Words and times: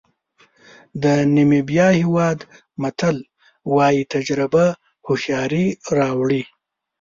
د 1.03 1.05
نیمبیا 1.35 1.87
هېواد 2.01 2.39
متل 2.81 3.17
وایي 3.75 4.03
تجربه 4.13 4.65
هوښیاري 5.05 5.65
راوړي. 5.97 6.43